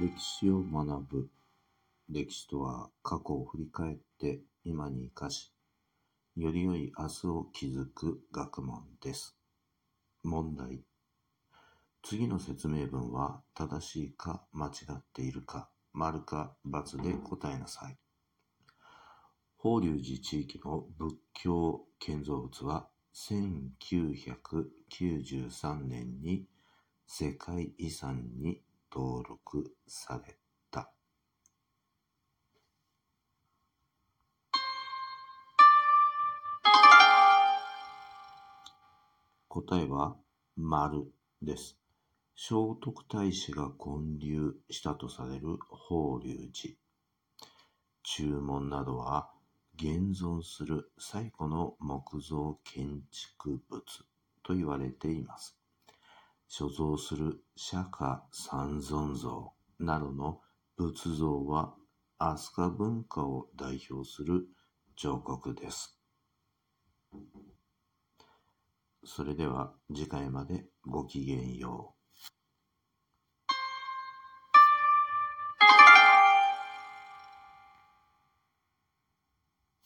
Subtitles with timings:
[0.00, 1.28] 歴史を学ぶ。
[2.08, 5.52] 歴史とは過去を振り返って今に生かし、
[6.36, 9.36] より良い明日を築く学問です。
[10.22, 10.80] 問題。
[12.02, 17.98] 次の説明文は正しいか間違っているか、丸か×で答えなさい。
[19.58, 26.46] 法隆寺地域の仏教建造物は1993年に
[27.06, 28.62] 世界遺産に
[28.92, 30.36] 登録され
[30.70, 30.92] た。
[39.48, 40.16] 答えは
[40.56, 41.12] 丸
[41.42, 41.78] です。
[42.34, 46.74] 聖徳太子が建立したとされる法隆寺。
[48.02, 49.30] 注文などは
[49.76, 53.82] 現存する最古の木造建築物
[54.42, 55.59] と言われています。
[56.52, 60.40] 所蔵する釈迦三尊像などの
[60.76, 61.76] 仏像は
[62.18, 64.48] 飛鳥文化を代表する
[64.96, 65.96] 彫刻です。
[69.04, 71.99] それでは次回までごきげんよう。